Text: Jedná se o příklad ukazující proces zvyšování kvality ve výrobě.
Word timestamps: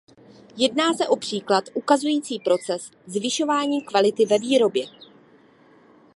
Jedná 0.57 0.93
se 0.93 1.07
o 1.07 1.15
příklad 1.15 1.63
ukazující 1.73 2.39
proces 2.39 2.91
zvyšování 3.07 3.81
kvality 3.81 4.25
ve 4.25 4.39
výrobě. 4.39 4.87